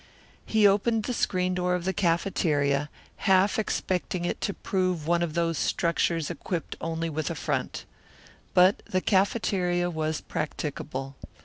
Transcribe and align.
He 0.47 0.65
opened 0.65 1.03
the 1.03 1.13
screen 1.13 1.53
door 1.53 1.75
of 1.75 1.85
the 1.85 1.93
cafeteria, 1.93 2.89
half 3.17 3.59
expecting 3.59 4.25
it 4.25 4.41
to 4.41 4.51
prove 4.55 5.05
one 5.05 5.21
of 5.21 5.35
those 5.35 5.59
structures 5.59 6.31
equipped 6.31 6.75
only 6.81 7.07
with 7.07 7.29
a 7.29 7.35
front. 7.35 7.85
But 8.55 8.81
the 8.89 9.01
cafeteria 9.01 9.91
was 9.91 10.19
practicable. 10.21 11.17